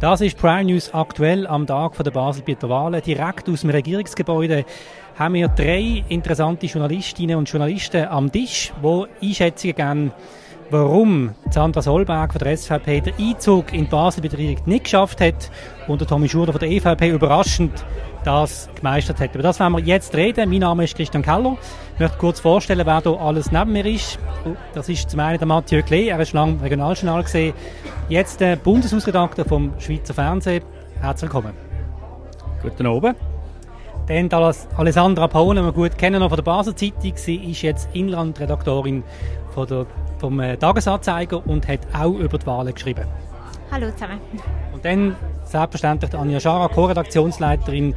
Das 0.00 0.20
ist 0.20 0.36
Prime 0.36 0.64
News 0.64 0.92
aktuell 0.92 1.46
am 1.46 1.66
Tag 1.66 1.96
der 2.02 2.10
Basel-Bieter 2.10 2.68
Wahlen. 2.68 3.00
Direkt 3.00 3.48
aus 3.48 3.60
dem 3.60 3.70
Regierungsgebäude 3.70 4.64
haben 5.16 5.34
wir 5.34 5.46
drei 5.48 6.02
interessante 6.08 6.66
Journalistinnen 6.66 7.36
und 7.36 7.48
Journalisten 7.48 8.04
am 8.08 8.30
Tisch, 8.30 8.72
die 8.82 9.28
Einschätzungen 9.28 9.76
geben, 9.76 10.12
warum 10.70 11.30
Sandra 11.48 11.80
Solberg 11.80 12.32
von 12.32 12.40
der 12.40 12.56
SVP 12.56 13.02
den 13.02 13.14
Einzug 13.18 13.72
in 13.72 13.84
die 13.84 13.90
Basel-Regierung 13.90 14.56
nicht 14.66 14.84
geschafft 14.84 15.20
hat 15.20 15.50
und 15.86 16.00
der 16.00 16.08
Tommy 16.08 16.28
Schurter 16.28 16.52
von 16.52 16.60
der 16.60 16.70
EVP 16.70 17.10
überraschend 17.10 17.84
das 18.24 18.68
gemeistert 18.74 19.20
hat. 19.20 19.34
Über 19.34 19.42
das 19.42 19.60
werden 19.60 19.74
wir 19.74 19.80
jetzt 19.80 20.14
reden. 20.14 20.50
Mein 20.50 20.60
Name 20.60 20.84
ist 20.84 20.96
Christian 20.96 21.22
Keller. 21.22 21.56
Ich 21.94 22.00
möchte 22.00 22.18
kurz 22.18 22.40
vorstellen, 22.40 22.84
wer 22.84 23.00
hier 23.00 23.20
alles 23.20 23.52
neben 23.52 23.72
mir 23.72 23.86
ist. 23.86 24.18
Das 24.74 24.88
ist 24.88 25.10
zum 25.10 25.20
einen 25.20 25.38
der 25.38 25.46
Mathieu 25.46 25.82
Klee, 25.82 26.08
er 26.08 26.18
ist 26.20 26.32
lange 26.32 26.60
Regionaljournal 26.62 27.22
gesehen. 27.22 27.54
Jetzt 28.08 28.40
der 28.40 28.56
Bundeshausredakteur 28.56 29.44
vom 29.44 29.72
Schweizer 29.78 30.14
Fernsehen. 30.14 30.64
Herzlich 31.00 31.32
willkommen. 31.32 31.54
Guten 32.62 32.86
Abend. 32.86 33.16
Dann 34.06 34.30
Alessandra 34.76 35.28
Paul, 35.28 35.54
die 35.54 35.62
wir 35.62 35.72
gut 35.72 35.96
kennen 35.96 36.20
noch 36.20 36.28
von 36.28 36.36
der 36.36 36.42
Basel 36.42 36.74
Zeitung. 36.74 37.12
Sie 37.16 37.36
ist 37.36 37.62
jetzt 37.62 37.88
Inlandredaktorin 37.94 39.02
von 39.54 39.66
der, 39.66 39.86
vom 40.18 40.40
äh, 40.40 40.56
Tagesanzeiger 40.56 41.46
und 41.46 41.66
hat 41.68 41.80
auch 41.94 42.12
über 42.12 42.36
die 42.36 42.46
Wahlen 42.46 42.74
geschrieben. 42.74 43.06
Hallo 43.70 43.90
zusammen. 43.92 44.20
Und 44.72 44.84
dann 44.84 45.16
selbstverständlich 45.44 46.14
Anja 46.14 46.38
Schara, 46.38 46.68
Co-Redaktionsleiterin 46.68 47.94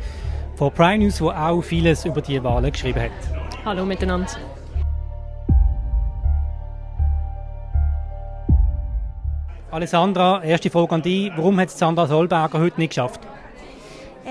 von 0.58 0.72
Prime 0.72 1.04
News, 1.04 1.18
die 1.18 1.24
auch 1.24 1.62
vieles 1.62 2.04
über 2.04 2.20
die 2.20 2.44
Wahlen 2.44 2.72
geschrieben 2.72 3.00
hat. 3.00 3.12
Hallo 3.64 3.86
miteinander. 3.86 4.28
Alessandra, 9.70 10.44
erste 10.44 10.72
Frage 10.72 10.96
an 10.96 11.02
dich. 11.04 11.32
Warum 11.36 11.60
hat 11.60 11.70
Sandra 11.70 12.08
Solberger 12.08 12.60
heute 12.60 12.80
nicht 12.80 12.90
geschafft? 12.90 13.22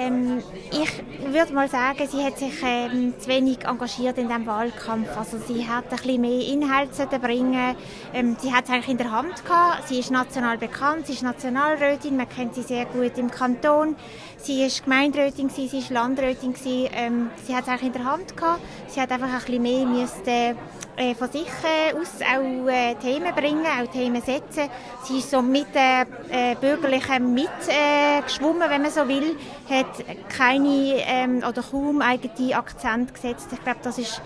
Ähm, 0.06 0.42
ich 0.70 1.32
würde 1.32 1.52
mal 1.52 1.68
sagen, 1.68 2.06
sie 2.10 2.24
hat 2.24 2.38
sich 2.38 2.62
ähm, 2.62 3.14
zu 3.18 3.28
wenig 3.28 3.64
engagiert 3.64 4.18
in 4.18 4.28
diesem 4.28 4.46
Wahlkampf. 4.46 5.16
Also 5.16 5.38
sie 5.38 5.66
hat 5.66 5.84
ein 5.84 5.96
bisschen 5.96 6.20
mehr 6.20 6.46
Inhalte 6.46 7.18
bringen. 7.18 7.76
Ähm, 8.14 8.36
sie 8.40 8.52
hat 8.52 8.64
es 8.64 8.70
eigentlich 8.70 8.88
in 8.88 8.98
der 8.98 9.10
Hand 9.10 9.44
gehabt. 9.44 9.88
Sie 9.88 9.98
ist 9.98 10.10
national 10.10 10.58
bekannt, 10.58 11.06
sie 11.06 11.14
ist 11.14 11.22
Nationalrätin, 11.22 12.16
man 12.16 12.28
kennt 12.28 12.54
sie 12.54 12.62
sehr 12.62 12.86
gut 12.86 13.18
im 13.18 13.30
Kanton. 13.30 13.96
Sie 14.38 14.64
ist 14.64 14.84
Gemeinderätin, 14.84 15.48
sie 15.48 15.66
ist 15.66 15.90
Landrätin. 15.90 16.54
Ähm, 16.64 17.30
sie 17.44 17.54
hat 17.54 17.64
es 17.64 17.68
eigentlich 17.68 17.86
in 17.86 17.92
der 17.92 18.04
Hand 18.04 18.36
gehabt. 18.36 18.60
Sie 18.88 19.00
hat 19.00 19.10
einfach 19.10 19.28
ein 19.28 19.38
bisschen 19.40 19.62
mehr 19.62 19.86
müsste, 19.86 20.56
äh, 20.96 21.14
von 21.14 21.30
sich 21.30 21.42
äh, 21.42 21.94
aus 21.94 22.20
auch 22.22 22.68
äh, 22.68 22.94
Themen 22.94 23.34
bringen, 23.34 23.66
auch 23.66 23.90
Themen 23.90 24.22
setzen. 24.22 24.70
Sie 25.04 25.18
ist 25.18 25.30
so 25.30 25.42
mit 25.42 25.66
den 25.74 26.56
Bürgerlichen 26.60 27.34
mitgeschwommen, 27.34 28.68
wenn 28.68 28.82
man 28.82 28.90
so 28.90 29.06
will, 29.06 29.36
hat 29.68 30.04
keine 30.28 31.02
ähm, 31.06 31.38
oder 31.38 31.62
kaum 31.62 32.00
eigene 32.00 32.56
Akzent 32.56 33.14
gesetzt. 33.14 33.48
Ich 33.52 33.62
glaube, 33.62 33.80
das 33.82 33.98
ist 33.98 34.20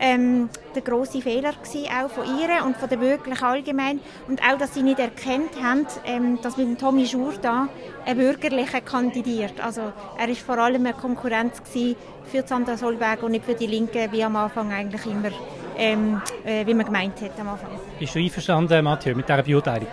ähm, 0.00 0.48
der 0.74 0.82
große 0.82 1.22
Fehler 1.22 1.52
gewesen, 1.52 1.88
auch 1.90 2.10
von 2.10 2.24
ihr 2.24 2.64
und 2.64 2.76
von 2.76 2.88
den 2.88 3.00
Bürgerlichen 3.00 3.44
allgemein 3.44 4.00
und 4.28 4.42
auch, 4.42 4.58
dass 4.58 4.74
sie 4.74 4.82
nicht 4.82 4.98
erkannt 4.98 5.50
haben, 5.62 5.86
ähm, 6.04 6.38
dass 6.42 6.56
mit 6.56 6.66
dem 6.66 6.78
Tommy 6.78 7.06
Schur 7.06 7.34
da 7.40 7.68
ein 8.04 8.16
Bürgerlicher 8.16 8.80
kandidiert. 8.80 9.60
Also 9.60 9.92
er 10.18 10.28
ist 10.28 10.42
vor 10.42 10.58
allem 10.58 10.84
eine 10.86 10.94
Konkurrenz 10.94 11.62
für 11.72 12.46
Sandra 12.46 12.76
Solberg 12.76 13.22
und 13.22 13.32
nicht 13.32 13.44
für 13.44 13.54
die 13.54 13.66
Linke, 13.66 14.08
wie 14.10 14.24
am 14.24 14.36
Anfang 14.36 14.72
eigentlich 14.72 15.06
immer 15.06 15.30
ähm, 15.78 16.20
äh, 16.44 16.66
wie 16.66 16.74
man 16.74 16.86
gemeint 16.86 17.20
hat 17.20 17.38
am 17.38 17.48
Anfang. 17.48 17.70
Bist 17.98 18.14
du 18.14 18.18
einverstanden, 18.18 18.84
Mathieu, 18.84 19.14
mit 19.14 19.28
dieser 19.28 19.42
Beurteilung? 19.42 19.88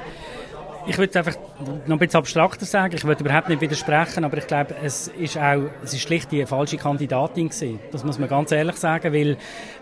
Ich 0.85 0.97
würde 0.97 1.17
einfach 1.17 1.35
noch 1.85 1.95
ein 1.95 1.99
bisschen 1.99 2.19
abstrakter 2.19 2.65
sagen. 2.65 2.93
Ich 2.95 3.05
würde 3.05 3.23
überhaupt 3.23 3.47
nicht 3.47 3.61
widersprechen, 3.61 4.25
aber 4.25 4.37
ich 4.37 4.47
glaube, 4.47 4.75
es 4.83 5.07
ist 5.07 5.37
auch, 5.37 5.61
es 5.81 5.93
ist 5.93 6.01
schlicht 6.01 6.31
die 6.31 6.45
falsche 6.45 6.75
Kandidatin 6.75 7.47
gewesen. 7.47 7.79
Das 7.91 8.03
muss 8.03 8.19
man 8.19 8.27
ganz 8.27 8.51
ehrlich 8.51 8.75
sagen, 8.75 9.13
weil 9.13 9.37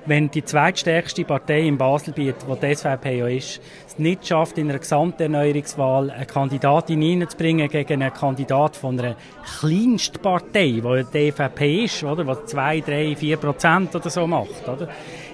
wenn 0.05 0.29
die 0.29 0.45
zweitstärkste 0.45 1.25
Partei 1.25 1.61
im 1.67 1.77
Baselbiet, 1.79 2.35
wo 2.45 2.55
die 2.55 2.75
SVP 2.75 3.17
ja 3.17 3.27
ist, 3.27 3.61
es 3.87 3.97
nicht 3.97 4.27
schafft, 4.27 4.59
in 4.59 4.69
einer 4.69 4.77
Gesamterneuerungswahl 4.77 6.11
eine 6.11 6.25
Kandidatin 6.27 7.01
reinzubringen 7.01 7.67
gegen 7.67 8.03
einen 8.03 8.13
Kandidat 8.13 8.75
von 8.75 8.99
einer 8.99 9.15
kleinsten 9.59 10.21
Partei, 10.21 10.81
die 10.83 11.05
die 11.11 11.17
EVP 11.17 11.85
ist, 11.85 12.03
oder, 12.03 12.27
was 12.27 12.45
zwei, 12.45 12.79
drei, 12.79 13.15
vier 13.15 13.37
Prozent 13.37 13.95
oder 13.95 14.09
so 14.09 14.27
macht, 14.27 14.67
oder? 14.67 14.87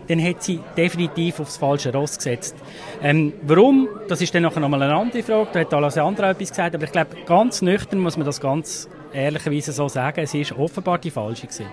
dann 0.08 0.24
hat 0.24 0.42
sie 0.44 0.60
definitiv 0.76 1.40
aufs 1.40 1.58
falsche 1.58 1.92
Ross 1.92 2.18
gesetzt. 2.18 2.56
Ähm, 3.04 3.34
warum? 3.44 3.88
Das 4.08 4.22
ist 4.22 4.34
dann 4.34 4.44
noch 4.44 4.56
einmal 4.56 4.82
eine 4.82 4.96
andere 4.96 5.24
Frage. 5.24 5.57
Da 5.58 5.62
hat 5.62 5.74
alles 5.74 5.98
andere 5.98 6.30
etwas 6.30 6.50
gesagt. 6.50 6.76
Aber 6.76 6.84
ich 6.84 6.92
glaube, 6.92 7.16
ganz 7.26 7.64
nüchtern 7.64 8.00
muss 8.00 8.16
man 8.16 8.28
das 8.28 8.40
ganz 8.40 8.88
ehrlicherweise 9.12 9.72
so 9.72 9.88
sagen. 9.88 10.20
Es 10.20 10.36
ist 10.36 10.52
offenbar 10.52 11.00
die 11.00 11.10
falsche 11.10 11.48
gewesen. 11.48 11.66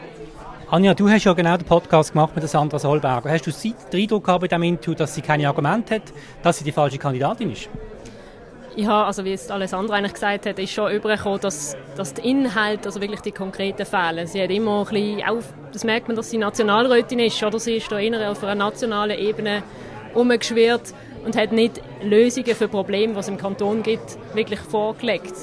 Anja, 0.70 0.94
du 0.94 1.06
hast 1.10 1.24
ja 1.24 1.34
genau 1.34 1.54
den 1.58 1.66
Podcast 1.66 2.12
gemacht 2.12 2.34
mit 2.34 2.42
der 2.42 2.48
Sandra 2.48 2.78
Solberger. 2.78 3.30
Hast 3.30 3.46
du 3.46 3.50
den 3.52 4.00
Eindruck 4.00 4.24
gehabt 4.24 4.40
bei 4.40 4.48
diesem 4.48 4.62
Interview, 4.62 4.94
dass 4.94 5.14
sie 5.14 5.20
keine 5.20 5.46
Argumente 5.46 5.96
hat, 5.96 6.02
dass 6.42 6.58
sie 6.58 6.64
die 6.64 6.72
falsche 6.72 6.96
Kandidatin 6.96 7.52
ist? 7.52 7.68
ich 8.76 8.86
habe, 8.86 9.06
also 9.06 9.24
wie 9.24 9.32
es 9.32 9.50
Alessandra 9.50 9.96
eigentlich 9.96 10.14
gesagt 10.14 10.46
hat, 10.46 10.58
ist 10.58 10.72
schon 10.72 10.90
übergekommen, 10.90 11.40
dass, 11.40 11.76
dass 11.96 12.14
die 12.14 12.28
Inhalte, 12.28 12.86
also 12.86 13.00
wirklich 13.00 13.20
die 13.20 13.30
konkreten 13.30 13.86
fehlen. 13.86 14.26
Sie 14.26 14.42
hat 14.42 14.50
immer 14.50 14.80
ein 14.80 14.84
bisschen, 14.86 15.22
auch, 15.28 15.42
das 15.72 15.84
merkt 15.84 16.08
man, 16.08 16.16
dass 16.16 16.30
sie 16.30 16.38
Nationalrätin 16.38 17.20
ist, 17.20 17.40
oder 17.42 17.60
sie 17.60 17.76
ist 17.76 17.92
da 17.92 18.00
eher 18.00 18.30
auf 18.30 18.42
einer 18.42 18.56
nationalen 18.56 19.16
Ebene 19.16 19.62
umgeschwirrt 20.12 20.92
und 21.24 21.36
hat 21.36 21.52
nicht 21.52 21.80
Lösungen 22.02 22.54
für 22.54 22.68
Probleme, 22.68 23.14
was 23.14 23.26
es 23.26 23.32
im 23.32 23.38
Kanton 23.38 23.82
gibt, 23.82 24.18
wirklich 24.34 24.60
vorgelegt. 24.60 25.34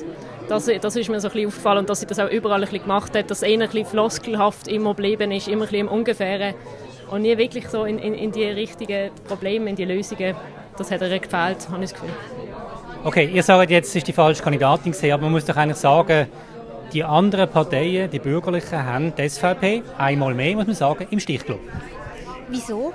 Das, 0.47 0.65
das 0.65 0.95
ist 0.95 1.09
mir 1.09 1.19
so 1.19 1.29
ein 1.29 1.33
bisschen 1.33 1.47
aufgefallen 1.47 1.79
und 1.79 1.89
dass 1.89 2.01
sie 2.01 2.05
das 2.05 2.19
auch 2.19 2.29
überall 2.29 2.61
ein 2.61 2.61
bisschen 2.61 2.81
gemacht 2.81 3.15
hat, 3.15 3.31
dass 3.31 3.41
eher 3.41 3.53
ein 3.53 3.59
bisschen 3.59 3.85
floskelhaft 3.85 4.67
immer 4.67 4.89
geblieben 4.89 5.31
ist, 5.31 5.47
immer 5.47 5.63
ein 5.63 5.69
bisschen 5.69 5.87
im 5.87 5.87
Ungefähren 5.87 6.55
und 7.09 7.21
nie 7.21 7.37
wirklich 7.37 7.67
so 7.69 7.85
in, 7.85 7.99
in, 7.99 8.13
in 8.13 8.31
die 8.31 8.45
richtigen 8.45 9.11
Probleme, 9.27 9.69
in 9.69 9.75
die 9.75 9.85
Lösungen, 9.85 10.35
das 10.77 10.91
hat 10.91 11.01
ihr 11.01 11.19
gefehlt, 11.19 11.69
habe 11.69 11.83
ich 11.83 11.91
das 11.91 11.93
Gefühl. 11.93 12.09
Okay, 13.03 13.29
ihr 13.33 13.43
sagt 13.43 13.71
jetzt, 13.71 13.89
es 13.89 13.95
ist 13.95 14.07
die 14.07 14.13
falsche 14.13 14.43
Kandidatin 14.43 14.91
gesehen, 14.91 15.13
aber 15.13 15.23
man 15.23 15.31
muss 15.31 15.45
doch 15.45 15.55
eigentlich 15.55 15.77
sagen, 15.77 16.27
die 16.93 17.03
anderen 17.03 17.49
Parteien, 17.49 18.09
die 18.11 18.19
Bürgerlichen, 18.19 18.85
haben 18.85 19.13
die 19.15 19.27
SVP 19.27 19.83
einmal 19.97 20.33
mehr, 20.33 20.55
muss 20.55 20.67
man 20.67 20.75
sagen, 20.75 21.07
im 21.09 21.19
Stich 21.19 21.45
gelassen. 21.45 21.63
Wieso? 22.49 22.93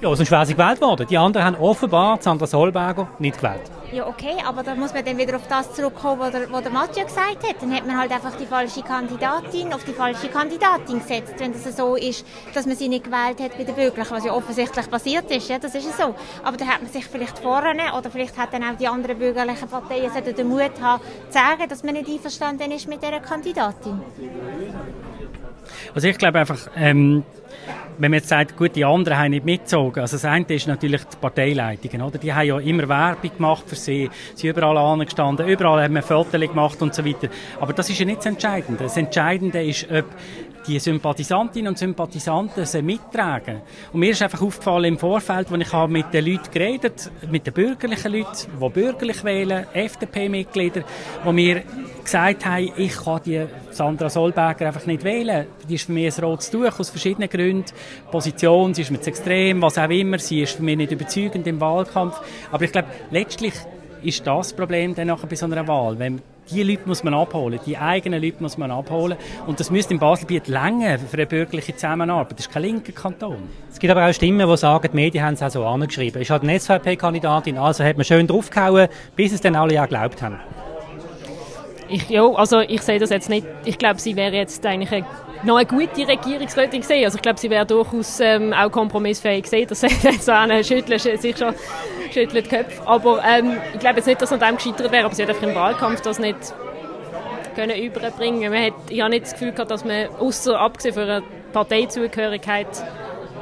Ja, 0.00 0.14
sonst 0.14 0.30
wäre 0.30 0.46
sie 0.46 0.54
gewählt 0.54 0.80
worden. 0.80 1.08
Die 1.08 1.18
anderen 1.18 1.44
haben 1.44 1.56
offenbar 1.56 2.18
Sandra 2.22 2.46
Solberger 2.46 3.08
nicht 3.18 3.38
gewählt. 3.38 3.62
Ja, 3.90 4.06
okay, 4.06 4.36
aber 4.46 4.62
da 4.62 4.76
muss 4.76 4.94
man 4.94 5.04
dann 5.04 5.18
wieder 5.18 5.34
auf 5.34 5.48
das 5.48 5.74
zurückkommen, 5.74 6.20
was 6.20 6.30
der, 6.30 6.52
was 6.52 6.62
der 6.62 6.70
Mathieu 6.70 7.04
gesagt 7.04 7.42
hat. 7.42 7.56
Dann 7.60 7.74
hat 7.74 7.84
man 7.84 7.98
halt 7.98 8.12
einfach 8.12 8.36
die 8.36 8.46
falsche 8.46 8.82
Kandidatin 8.82 9.72
auf 9.72 9.82
die 9.82 9.92
falsche 9.92 10.28
Kandidatin 10.28 11.00
gesetzt, 11.00 11.34
wenn 11.38 11.52
das 11.52 11.76
so 11.76 11.96
ist, 11.96 12.24
dass 12.54 12.66
man 12.66 12.76
sie 12.76 12.88
nicht 12.88 13.04
gewählt 13.04 13.40
hat 13.40 13.58
bei 13.58 13.64
den 13.64 13.74
Bürgerlichen, 13.74 14.14
was 14.14 14.24
ja 14.24 14.32
offensichtlich 14.32 14.88
passiert 14.88 15.28
ist. 15.32 15.48
Ja, 15.48 15.58
das 15.58 15.74
ist 15.74 15.86
ja 15.86 16.06
so. 16.06 16.14
Aber 16.44 16.56
da 16.56 16.66
hat 16.66 16.82
man 16.82 16.92
sich 16.92 17.06
vielleicht 17.06 17.38
vorne 17.40 17.92
oder 17.96 18.08
vielleicht 18.08 18.36
hat 18.36 18.52
dann 18.52 18.62
auch 18.62 18.76
die 18.78 18.86
anderen 18.86 19.18
bürgerlichen 19.18 19.68
Parteien 19.68 20.12
den 20.22 20.48
Mut 20.48 20.80
haben, 20.80 21.02
zu 21.28 21.32
sagen, 21.32 21.68
dass 21.68 21.82
man 21.82 21.94
nicht 21.94 22.08
einverstanden 22.08 22.70
ist 22.70 22.86
mit 22.86 23.02
dieser 23.02 23.18
Kandidatin. 23.18 24.00
Also 25.92 26.06
ich 26.06 26.18
glaube 26.18 26.38
einfach, 26.38 26.58
ähm, 26.76 27.24
wenn 27.98 28.10
man 28.10 28.18
jetzt 28.18 28.28
sagt, 28.28 28.56
gut, 28.56 28.76
die 28.76 28.84
anderen 28.84 29.18
haben 29.18 29.30
nicht 29.30 29.44
mitgezogen, 29.44 30.00
also 30.00 30.16
das 30.16 30.24
eine 30.24 30.46
ist 30.48 30.66
natürlich 30.66 31.02
die 31.04 31.16
Parteileitungen, 31.20 32.02
oder? 32.02 32.18
Die 32.18 32.32
haben 32.32 32.46
ja 32.46 32.58
immer 32.58 32.88
Werbung 32.88 33.30
gemacht 33.36 33.64
für 33.66 33.76
sie, 33.76 34.08
sie 34.34 34.40
sind 34.42 34.50
überall 34.50 34.76
angestanden, 34.76 35.48
überall 35.48 35.82
haben 35.82 35.94
wir 35.94 36.02
Fotos 36.02 36.40
gemacht 36.40 36.80
und 36.80 36.94
so 36.94 37.04
weiter. 37.04 37.28
Aber 37.60 37.72
das 37.72 37.90
ist 37.90 37.98
ja 37.98 38.06
nicht 38.06 38.18
das 38.18 38.26
Entscheidende. 38.26 38.84
Das 38.84 38.96
Entscheidende 38.96 39.64
ist, 39.64 39.90
ob 39.90 40.06
die 40.66 40.78
Sympathisantinnen 40.78 41.68
und 41.68 41.78
Sympathisanten 41.78 42.64
sie 42.66 42.82
mittragen. 42.82 43.62
Und 43.92 44.00
mir 44.00 44.10
ist 44.10 44.22
einfach 44.22 44.42
aufgefallen 44.42 44.84
im 44.84 44.98
Vorfeld, 44.98 45.50
als 45.50 45.60
ich 45.60 45.72
habe 45.72 45.92
mit 45.92 46.12
den 46.12 46.26
Leuten 46.26 46.50
geredet, 46.52 47.10
mit 47.30 47.46
den 47.46 47.54
bürgerlichen 47.54 48.12
Leuten, 48.12 48.46
die 48.60 48.68
bürgerlich 48.68 49.24
wählen, 49.24 49.66
FDP-Mitglieder, 49.72 50.82
die 51.26 51.32
mir 51.32 51.62
gesagt 52.10 52.46
haben, 52.46 52.72
ich 52.76 52.96
kann 52.96 53.20
die 53.24 53.44
Sandra 53.70 54.08
Solberger 54.08 54.66
einfach 54.66 54.86
nicht 54.86 55.04
wählen. 55.04 55.46
Die 55.68 55.74
ist 55.74 55.86
für 55.86 55.92
mich 55.92 56.16
ein 56.16 56.24
rotes 56.24 56.50
Tuch 56.50 56.78
aus 56.78 56.90
verschiedenen 56.90 57.28
Gründen. 57.28 57.66
Position, 58.10 58.74
sie 58.74 58.82
ist 58.82 58.90
mir 58.90 59.00
zu 59.00 59.10
extrem, 59.10 59.60
was 59.60 59.78
auch 59.78 59.90
immer. 59.90 60.18
Sie 60.18 60.42
ist 60.42 60.56
für 60.56 60.62
mich 60.62 60.76
nicht 60.76 60.92
überzeugend 60.92 61.46
im 61.46 61.60
Wahlkampf. 61.60 62.20
Aber 62.50 62.64
ich 62.64 62.72
glaube, 62.72 62.88
letztlich 63.10 63.52
ist 64.02 64.26
das 64.26 64.52
Problem 64.52 64.94
dann 64.94 65.08
nachher 65.08 65.26
bei 65.26 65.36
so 65.36 65.46
einer 65.46 65.66
Wahl. 65.68 65.98
Wenn 65.98 66.20
die 66.50 66.62
Leute 66.62 66.82
muss 66.86 67.04
man 67.04 67.12
abholen, 67.12 67.60
die 67.66 67.76
eigenen 67.76 68.22
Leute 68.22 68.42
muss 68.42 68.56
man 68.56 68.70
abholen. 68.70 69.18
Und 69.46 69.60
das 69.60 69.70
müsste 69.70 69.92
im 69.92 70.00
Baselbiet 70.00 70.48
länger 70.48 70.98
für 70.98 71.16
eine 71.16 71.26
bürgerliche 71.26 71.74
Zusammenarbeit. 71.74 72.38
Das 72.38 72.46
ist 72.46 72.52
kein 72.52 72.62
linker 72.62 72.92
Kanton. 72.92 73.48
Es 73.70 73.78
gibt 73.78 73.90
aber 73.90 74.06
auch 74.06 74.12
Stimmen, 74.14 74.48
die 74.48 74.56
sagen, 74.56 74.88
die 74.90 74.96
Medien 74.96 75.24
haben 75.24 75.34
es 75.34 75.42
auch 75.42 75.50
so 75.50 75.66
angeschrieben. 75.66 76.22
Ich 76.22 76.30
hatte 76.30 76.48
eine 76.48 76.58
SVP-Kandidatin, 76.58 77.58
also 77.58 77.84
hat 77.84 77.96
man 77.96 78.04
schön 78.04 78.26
draufgehauen, 78.26 78.88
bis 79.14 79.32
es 79.32 79.40
dann 79.40 79.56
alle 79.56 79.74
ja 79.74 79.84
geglaubt 79.84 80.22
haben. 80.22 80.38
Ich, 81.88 82.08
ja, 82.10 82.24
also 82.26 82.60
ich 82.60 82.82
sehe 82.82 82.98
das 82.98 83.10
jetzt 83.10 83.28
nicht. 83.28 83.46
Ich 83.64 83.78
glaube, 83.78 83.98
sie 83.98 84.14
wäre 84.14 84.34
jetzt 84.34 84.64
eigentlich 84.66 84.92
eine, 84.92 85.06
noch 85.42 85.56
eine 85.56 85.66
gute 85.66 86.06
Regierungsrätin 86.06 86.80
gesehen. 86.80 87.04
Also 87.04 87.16
ich 87.16 87.22
glaube, 87.22 87.38
sie 87.38 87.48
wäre 87.48 87.64
durchaus 87.64 88.20
ähm, 88.20 88.52
auch 88.52 88.70
kompromissfähig 88.70 89.44
gesehen. 89.44 89.66
Das 89.68 89.80
sagt 90.02 90.22
so 90.22 90.32
eine 90.32 90.62
schüttelt 90.62 91.00
sich 91.00 91.36
schon 91.36 91.54
schüttelt 92.12 92.46
die 92.46 92.56
Köpfe. 92.56 92.86
Aber 92.86 93.22
ähm, 93.24 93.56
ich 93.72 93.80
glaube 93.80 93.96
jetzt 93.96 94.06
nicht, 94.06 94.20
dass 94.20 94.28
sie 94.28 94.34
an 94.34 94.40
dem 94.40 94.56
gescheitert 94.56 94.92
wäre, 94.92 95.06
aber 95.06 95.14
sie 95.14 95.22
hat 95.22 95.30
einfach 95.30 95.48
im 95.48 95.54
Wahlkampf 95.54 96.00
das 96.02 96.18
nicht 96.18 96.36
können 97.54 97.76
überbringen. 97.76 98.52
Man 98.52 98.66
hat, 98.66 98.74
ich 98.88 99.00
habe 99.00 99.10
nicht 99.10 99.24
das 99.24 99.32
Gefühl 99.32 99.52
gehabt, 99.52 99.70
dass 99.70 99.84
man, 99.84 100.08
außer 100.20 100.58
abgesehen 100.60 100.94
von 100.94 101.02
einer 101.04 101.22
Parteizugehörigkeit, 101.52 102.68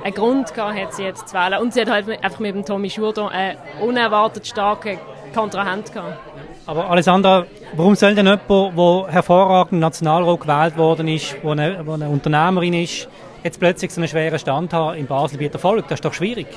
einen 0.05 0.15
Grund 0.15 0.55
gehabt 0.55 0.79
hat, 0.79 0.95
sie 0.95 1.03
jetzt 1.03 1.29
zu 1.29 1.35
wählen. 1.35 1.61
Und 1.61 1.75
sie 1.75 1.81
hat 1.81 1.91
halt 1.91 2.09
einfach 2.23 2.39
mit 2.39 2.55
dem 2.55 2.65
Tommy 2.65 2.89
Schurdo 2.89 3.27
einen 3.27 3.59
unerwartet 3.81 4.47
starken 4.47 4.99
Kontrahent 5.35 5.93
gehabt. 5.93 6.19
Aber 6.69 6.91
Alessandra, 6.91 7.47
warum 7.77 7.95
soll 7.95 8.17
denn 8.17 8.27
jemand, 8.27 8.49
der 8.77 9.07
hervorragend 9.13 9.81
Nationalrat 9.81 10.41
gewählt 10.41 10.77
worden 10.77 11.07
ist, 11.07 11.37
der 11.41 11.51
eine, 11.53 11.79
eine 11.79 12.09
Unternehmerin 12.09 12.75
ist, 12.75 13.09
jetzt 13.47 13.61
plötzlich 13.61 13.93
so 13.93 14.01
einen 14.01 14.09
schweren 14.09 14.39
Stand 14.39 14.73
haben 14.73 14.99
im 14.99 15.07
Baselbieter 15.07 15.59
Volk. 15.59 15.87
Das 15.89 15.99
ist 15.99 16.05
doch 16.05 16.13
schwierig. 16.13 16.49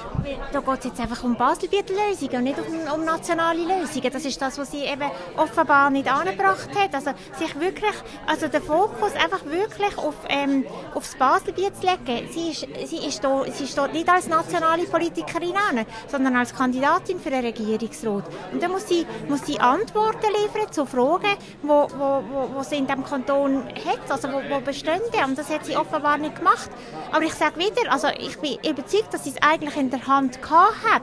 Da 0.51 0.59
geht 0.59 0.80
es 0.80 0.86
jetzt 0.86 1.00
einfach 1.00 1.24
um 1.24 1.36
Baselbieter 1.36 1.94
Lösungen 1.94 2.38
und 2.38 2.44
nicht 2.44 2.57
um, 2.57 3.00
um, 3.00 3.06
nationale 3.06 3.59
Lösungen. 3.59 4.12
Das 4.12 4.25
ist 4.25 4.41
das, 4.41 4.57
was 4.57 4.71
sie 4.71 4.83
eben 4.83 5.09
offenbar 5.38 5.91
nicht 5.91 6.12
angebracht 6.12 6.69
hat. 6.75 6.95
Also 6.95 7.12
sich 7.38 7.59
wirklich, 7.59 7.94
also 8.25 8.47
den 8.47 8.62
Fokus 8.62 9.13
einfach 9.13 9.45
wirklich 9.45 9.97
auf, 9.97 10.15
ähm, 10.30 10.65
aufs 10.95 11.15
Baselbiet 11.15 11.75
zu 11.77 11.86
legen. 11.86 12.27
Sie 12.31 12.50
ist, 12.50 12.68
sie 12.89 13.07
ist, 13.07 13.24
da, 13.24 13.44
sie 13.51 13.68
steht 13.68 13.94
nicht 13.94 14.09
als 14.09 14.27
nationale 14.27 14.83
Politikerin 14.85 15.53
an, 15.69 15.85
sondern 16.07 16.35
als 16.38 16.56
Kandidatin 16.56 17.19
für 17.19 17.30
den 17.30 17.45
Regierungsrat. 17.45 18.24
Und 18.51 18.63
dann 18.63 18.71
muss 18.71 18.88
sie, 18.88 19.06
muss 19.27 19.45
sie 19.45 19.59
Antworten 19.59 20.25
liefern 20.42 20.71
zu 20.71 20.88
Fragen, 20.88 21.38
wo 21.62 22.63
sie 22.63 22.77
in 22.77 22.88
diesem 22.88 23.03
Kanton 23.03 23.65
hat, 23.68 24.09
also 24.09 24.30
wo, 24.30 24.42
wo 24.50 24.59
bestehen. 24.59 25.01
Und 25.27 25.38
das 25.38 25.50
hat 25.50 25.65
sie 25.65 25.77
offenbar 25.77 26.18
nicht 26.18 26.35
gemacht. 26.35 26.69
Aber 27.12 27.24
ich 27.24 27.34
sage 27.34 27.58
wieder, 27.58 27.92
also 27.92 28.08
ich 28.08 28.38
bin 28.40 28.56
überzeugt, 28.56 29.14
dass 29.14 29.24
sie 29.24 29.31
es 29.31 29.42
eigentlich 29.42 29.76
in 29.78 29.90
der 29.90 30.06
Hand 30.08 30.40
hat, 30.50 31.02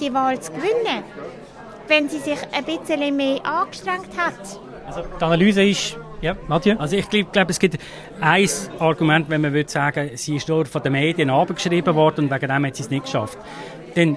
die 0.00 0.12
Wahl 0.14 0.40
zu 0.40 0.52
gewinnen, 0.52 1.02
wenn 1.88 2.08
sie 2.08 2.18
sich 2.18 2.38
ein 2.52 2.64
bisschen 2.64 3.16
mehr 3.16 3.44
angestrengt 3.44 4.16
hat. 4.16 4.60
Also 4.86 5.02
die 5.20 5.24
Analyse 5.24 5.64
ist, 5.64 5.96
ja, 6.20 6.36
Mathieu? 6.46 6.76
Also 6.78 6.96
ich 6.96 7.08
glaube, 7.08 7.28
glaub, 7.32 7.50
es 7.50 7.58
gibt 7.58 7.78
ein 8.20 8.48
Argument, 8.78 9.28
wenn 9.28 9.40
man 9.40 9.52
würde 9.52 9.70
sagen, 9.70 10.10
sie 10.14 10.36
ist 10.36 10.48
dort 10.48 10.68
von 10.68 10.82
den 10.82 10.92
Medien 10.92 11.30
abgeschrieben 11.30 11.94
worden 11.94 12.24
und 12.24 12.30
wegen 12.30 12.48
dem 12.48 12.66
hat 12.66 12.76
sie 12.76 12.82
es 12.82 12.90
nicht 12.90 13.04
geschafft. 13.04 13.38
Dann 13.94 14.16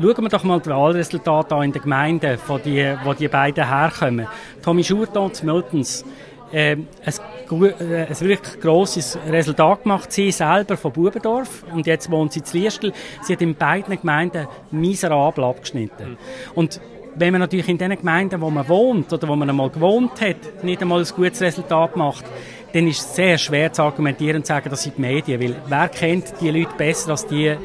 schauen 0.00 0.22
wir 0.22 0.28
doch 0.28 0.44
mal 0.44 0.60
die 0.60 0.70
Wahlresultate 0.70 1.54
an 1.54 1.64
in 1.64 1.72
den 1.72 1.82
Gemeinden, 1.82 2.38
von 2.38 2.60
die, 2.62 2.96
wo 3.04 3.12
die 3.12 3.28
beiden 3.28 3.68
herkommen. 3.68 4.26
Tommy 4.62 4.82
Schurton 4.82 5.32
zu 5.32 5.46
Miltons. 5.46 6.04
Ähm, 6.52 6.88
es 7.04 7.20
ein 7.50 8.20
wirklich 8.20 8.60
grosses 8.60 9.18
Resultat 9.28 9.82
gemacht. 9.82 10.12
Sie 10.12 10.30
selber 10.30 10.76
von 10.76 10.92
Bubendorf 10.92 11.64
und 11.72 11.86
jetzt 11.86 12.10
wohnt 12.10 12.32
sie 12.32 12.42
zu 12.42 12.56
Liestel. 12.56 12.92
Sie 13.22 13.32
hat 13.32 13.42
in 13.42 13.54
beiden 13.54 13.98
Gemeinden 13.98 14.46
miserabel 14.70 15.44
abgeschnitten. 15.44 16.18
Und 16.54 16.80
wenn 17.14 17.32
man 17.32 17.40
natürlich 17.40 17.68
in 17.68 17.78
den 17.78 17.96
Gemeinden, 17.96 18.40
wo 18.40 18.50
man 18.50 18.68
wohnt 18.68 19.12
oder 19.12 19.28
wo 19.28 19.36
man 19.36 19.48
einmal 19.48 19.70
gewohnt 19.70 20.20
hat, 20.20 20.62
nicht 20.62 20.82
einmal 20.82 21.00
ein 21.00 21.08
gutes 21.14 21.40
Resultat 21.40 21.96
macht, 21.96 22.24
dann 22.72 22.86
ist 22.88 23.00
es 23.00 23.16
sehr 23.16 23.38
schwer 23.38 23.72
zu 23.72 23.82
argumentieren 23.82 24.36
und 24.36 24.46
zu 24.46 24.52
sagen, 24.52 24.68
das 24.68 24.82
sind 24.82 24.98
die 24.98 25.00
Medien. 25.00 25.40
Weil 25.40 25.56
wer 25.66 25.88
kennt 25.88 26.34
die 26.40 26.50
Leute 26.50 26.74
besser 26.76 27.12
als 27.12 27.26
die, 27.26 27.56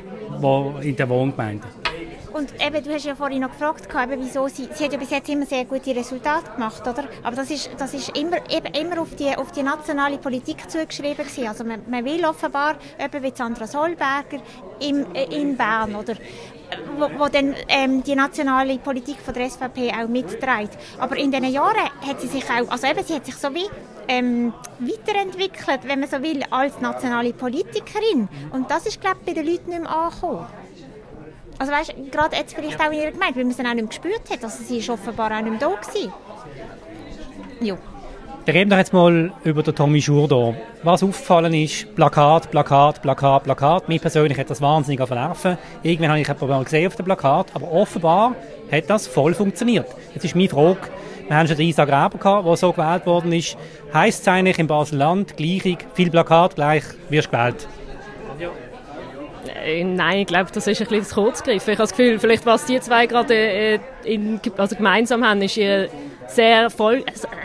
die 0.42 0.88
in 0.88 0.96
den 0.96 1.10
Wohngemeinden? 1.10 1.81
Und 2.34 2.54
eben, 2.66 2.84
du 2.84 2.94
hast 2.94 3.06
ja 3.06 3.16
vorhin 3.16 3.42
noch 3.42 3.52
gefragt, 3.52 3.88
eben, 3.94 4.22
wieso 4.22 4.48
sie, 4.48 4.70
sie 4.74 4.86
hat 4.86 4.94
ja 4.94 4.98
bis 4.98 5.10
jetzt 5.10 5.30
immer 5.30 5.46
sehr 5.46 5.66
gute 5.66 5.96
Resultate 5.96 6.52
gemacht, 6.52 6.82
oder? 6.82 7.04
Aber 7.24 7.36
das 7.36 7.52
ist, 7.52 7.70
das 7.78 7.94
ist 7.94 8.18
immer, 8.18 8.38
eben, 8.50 8.74
immer 8.74 9.02
auf, 9.02 9.16
die, 9.16 9.36
auf 9.36 9.52
die 9.52 9.64
nationale 9.64 10.18
Politik 10.18 10.70
zugeschrieben 10.70 11.26
gewesen. 11.26 11.48
Also 11.48 11.64
man, 11.64 11.82
man 11.90 12.06
will 12.06 12.24
offenbar, 12.26 12.76
eben 12.98 13.24
wie 13.24 13.34
Sandra 13.36 13.68
Solberger 13.68 14.42
im, 14.80 15.14
äh, 15.14 15.26
in 15.26 15.58
Bern, 15.58 15.96
oder? 15.96 16.16
Wo, 16.98 17.10
wo 17.20 17.28
dann 17.28 17.54
ähm, 17.68 18.02
die 18.02 18.16
nationale 18.16 18.78
Politik 18.78 19.18
von 19.20 19.34
der 19.34 19.50
SVP 19.50 19.92
auch 19.92 20.08
mitträgt. 20.08 20.78
Aber 21.00 21.18
in 21.18 21.32
diesen 21.32 21.52
Jahren 21.52 21.90
hat 22.08 22.22
sie 22.22 22.28
sich 22.28 22.46
auch, 22.46 22.70
also 22.70 22.88
eben, 22.88 23.04
sie 23.04 23.16
hat 23.16 23.26
sich 23.26 23.36
so 23.36 23.54
wie 23.54 23.68
ähm, 24.08 24.54
weiterentwickelt, 24.80 25.82
wenn 25.84 26.00
man 26.00 26.10
so 26.10 26.22
will, 26.22 26.44
als 26.50 26.80
nationale 26.80 27.34
Politikerin. 27.34 28.30
Und 28.52 28.72
das 28.72 28.86
ist, 28.86 29.02
glaube 29.02 29.18
ich, 29.20 29.26
bei 29.26 29.42
den 29.42 29.52
Leuten 29.52 29.70
nicht 29.70 29.82
mehr 29.82 29.90
angekommen. 29.90 30.48
Also 31.62 31.74
weißt, 31.74 31.94
gerade 32.12 32.38
jetzt 32.38 32.56
vielleicht 32.56 32.80
auch 32.80 32.92
in 32.92 33.00
ihrer 33.00 33.12
Gemeinde, 33.12 33.36
weil 33.36 33.46
man 33.46 33.54
sie 33.54 33.62
auch 33.62 33.66
nicht 33.66 33.76
mehr 33.76 33.86
gespürt 33.86 34.32
hat. 34.32 34.44
Also 34.44 34.64
sie 34.64 34.80
ist 34.80 34.90
offenbar 34.90 35.28
auch 35.28 35.44
nicht 35.44 35.52
mehr 35.52 35.60
da 35.60 35.68
gewesen. 35.68 36.12
Jo. 37.62 37.78
Wir 38.46 38.54
reden 38.56 38.72
doch 38.72 38.78
jetzt 38.78 38.94
mal 38.94 39.32
über 39.44 39.62
den 39.62 39.76
Tommy 39.76 40.02
Schurdo. 40.02 40.56
Was 40.82 41.04
aufgefallen 41.04 41.54
ist, 41.54 41.94
Plakat, 41.94 42.50
Plakat, 42.50 43.04
Plakat, 43.04 43.44
Plakat. 43.44 43.88
Mir 43.88 44.00
persönlich 44.00 44.40
hat 44.40 44.50
das 44.50 44.60
wahnsinnig 44.60 45.06
vernerven. 45.06 45.60
Irgendwann 45.84 46.10
habe 46.10 46.22
ich 46.22 46.30
ein 46.32 46.36
Problem 46.36 46.64
gesehen 46.64 46.88
auf 46.88 46.96
dem 46.96 47.06
Plakat, 47.06 47.52
aber 47.54 47.72
offenbar 47.72 48.34
hat 48.72 48.90
das 48.90 49.06
voll 49.06 49.36
funktioniert. 49.36 49.86
Jetzt 50.16 50.26
ist 50.26 50.36
meine 50.36 50.50
Frage, 50.50 50.80
wir 51.28 51.38
haben 51.38 51.48
schon 51.48 51.58
den 51.58 51.68
Isa 51.68 51.86
Graber 51.86 52.18
gehabt, 52.18 52.48
der 52.48 52.58
so 52.58 52.72
gewählt 52.72 53.06
worden 53.06 53.34
ist. 53.34 53.56
Heißt 53.94 54.22
es 54.22 54.28
eigentlich 54.28 54.58
im 54.58 54.66
Basel-Land, 54.66 55.38
Gleichung, 55.38 55.78
viel 55.94 56.10
Plakat, 56.10 56.56
gleich 56.56 56.86
wirst 57.10 57.28
du 57.28 57.38
gewählt? 57.38 57.68
Äh, 58.40 58.71
nein, 59.84 60.20
ich 60.20 60.28
glaube, 60.28 60.52
das 60.54 60.68
ist 60.68 60.82
ein 60.82 60.88
bisschen 60.88 61.06
zu 61.06 61.16
kurz 61.16 61.44
gegriffen. 61.44 61.72
Ich 61.72 61.78
habe 61.78 61.88
das 61.88 61.92
Gefühl, 61.92 62.20
vielleicht 62.20 62.46
was 62.46 62.66
die 62.66 62.80
zwei 62.80 63.08
gerade 63.08 63.34
äh, 63.34 63.80
in, 64.04 64.40
also 64.58 64.76
gemeinsam 64.76 65.26
haben, 65.26 65.42
ist 65.42 65.58
ihr 65.58 65.90
sehr 66.28 66.70
voll, 66.70 67.04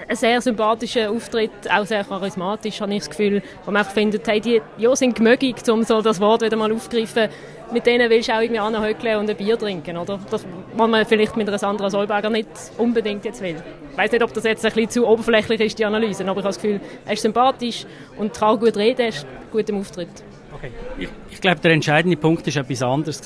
ein 0.08 0.16
sehr 0.16 0.40
sympathischer 0.40 1.10
Auftritt, 1.10 1.50
auch 1.70 1.84
sehr 1.84 2.04
charismatisch, 2.04 2.80
habe 2.80 2.92
ich 2.94 3.00
das 3.00 3.10
Gefühl. 3.10 3.42
Wo 3.64 3.70
man 3.70 3.84
findet, 3.84 4.26
hey, 4.28 4.40
die 4.40 4.62
ja, 4.78 4.94
sind 4.94 5.14
gemögig, 5.16 5.56
um 5.68 5.82
so 5.82 6.00
das 6.02 6.20
Wort 6.20 6.42
wieder 6.42 6.56
mal 6.56 6.72
aufzugreifen. 6.72 7.28
Mit 7.72 7.84
denen 7.84 8.08
willst 8.08 8.28
du 8.28 8.32
auch 8.32 8.40
irgendwie 8.40 8.60
anhöckeln 8.60 9.18
und 9.18 9.28
ein 9.28 9.36
Bier 9.36 9.58
trinken, 9.58 9.96
oder? 9.96 10.20
Das, 10.30 10.44
was 10.76 10.88
man 10.88 11.04
vielleicht 11.04 11.36
mit 11.36 11.48
einer 11.48 11.58
Sandra 11.58 11.90
Solberger 11.90 12.30
nicht 12.30 12.48
unbedingt 12.78 13.24
jetzt 13.24 13.42
will. 13.42 13.56
Ich 13.90 13.98
weiß 13.98 14.12
nicht, 14.12 14.22
ob 14.22 14.32
das 14.32 14.44
jetzt 14.44 14.64
ein 14.64 14.72
bisschen 14.72 14.90
zu 14.90 15.06
oberflächlich 15.06 15.60
ist, 15.60 15.78
die 15.78 15.84
Analyse, 15.84 16.22
aber 16.22 16.38
ich 16.38 16.44
habe 16.44 16.54
das 16.54 16.60
Gefühl, 16.60 16.80
er 17.04 17.12
ist 17.12 17.22
sympathisch 17.22 17.84
und 18.16 18.34
kann 18.34 18.60
gut 18.60 18.76
reden, 18.76 19.00
er 19.00 19.08
ist 19.08 19.26
gut 19.50 19.68
im 19.68 19.80
Auftritt. 19.80 20.22
Okay. 20.56 20.70
Ich, 20.98 21.08
ich 21.32 21.40
glaube, 21.42 21.60
der 21.60 21.72
entscheidende 21.72 22.16
Punkt 22.16 22.46
ist 22.46 22.56
etwas 22.56 22.82
anderes 22.82 23.20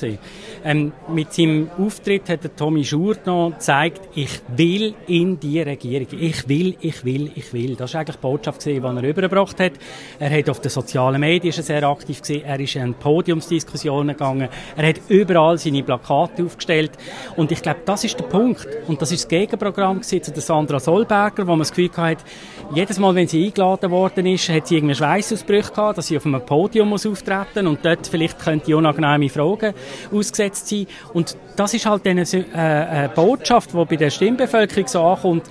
Ähm, 0.65 0.93
mit 1.09 1.32
seinem 1.32 1.71
Auftritt 1.79 2.29
hat 2.29 2.43
der 2.43 2.56
Tommy 2.56 2.85
Schur 2.85 3.17
noch 3.25 3.53
gezeigt, 3.53 4.00
ich 4.17 4.41
will 4.56 4.94
in 5.06 5.38
die 5.38 5.62
Regierung. 5.62 6.09
Ich 6.11 6.49
will, 6.49 6.77
ich 6.81 7.05
will, 7.05 7.31
ich 7.37 7.53
will. 7.53 7.77
Das 7.77 7.94
war 7.94 8.00
eigentlich 8.00 8.17
die 8.17 8.23
Botschaft, 8.23 8.65
die 8.65 8.79
er 8.79 9.03
übergebracht 9.05 9.61
hat. 9.61 9.73
Er 10.19 10.37
hat 10.37 10.50
auf 10.50 10.61
den 10.61 10.71
sozialen 10.71 11.21
Medien 11.21 11.53
sehr 11.53 11.85
aktiv 11.85 12.21
gesehen. 12.21 12.43
Er 12.44 12.59
ist 12.59 12.75
in 12.75 12.94
Podiumsdiskussionen 12.94 14.17
gegangen. 14.17 14.49
Er 14.76 14.88
hat 14.88 15.00
überall 15.09 15.56
seine 15.56 15.85
Plakate 15.85 16.44
aufgestellt. 16.44 16.91
Und 17.37 17.53
ich 17.53 17.62
glaube, 17.62 17.81
das 17.85 18.03
ist 18.03 18.19
der 18.19 18.25
Punkt. 18.25 18.67
Und 18.88 19.00
das 19.00 19.12
ist 19.12 19.23
das 19.23 19.29
Gegenprogramm 19.29 20.03
zu 20.03 20.19
der 20.19 20.43
Sandra 20.43 20.81
Solberger, 20.81 21.47
wo 21.47 21.53
man 21.53 21.61
das 21.61 21.71
Gefühl 21.71 21.91
hatte, 21.97 22.25
jedes 22.75 22.99
Mal, 22.99 23.15
wenn 23.15 23.29
sie 23.29 23.47
eingeladen 23.47 23.91
worden 23.91 24.26
ist, 24.26 24.49
hat 24.49 24.66
sie 24.66 24.76
irgendwie 24.76 24.95
Schweißausbrüche 24.95 25.71
gehabt, 25.73 25.99
dass 25.99 26.07
sie 26.07 26.16
auf 26.16 26.26
einem 26.26 26.45
Podium 26.45 26.88
muss 26.88 27.07
auftreten 27.07 27.30
und 27.67 27.85
dort 27.85 28.07
vielleicht 28.07 28.39
könnte 28.39 28.77
unangenehme 28.77 29.29
Fragen 29.29 29.75
ausgesetzt 30.13 30.69
sein. 30.69 30.87
Und 31.13 31.37
das 31.57 31.75
ist 31.75 31.87
halt 31.87 32.07
eine, 32.07 32.23
äh, 32.23 32.57
eine 32.57 33.09
Botschaft, 33.09 33.73
die 33.73 33.85
bei 33.85 33.97
der 33.97 34.11
Stimmbevölkerung 34.11 34.87
so 34.87 35.03
ankommt, 35.03 35.45